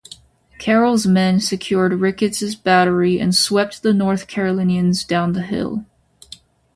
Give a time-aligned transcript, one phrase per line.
[0.57, 5.85] Carroll's men secured Ricketts's battery and swept the North Carolinians down the hill.